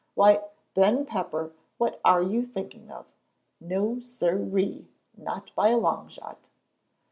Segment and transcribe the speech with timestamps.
[0.15, 0.41] Why,
[0.73, 3.05] Ben Pepper, what are you thinking of?
[3.59, 4.87] No sir ee!
[5.15, 6.39] Not by a long shot!"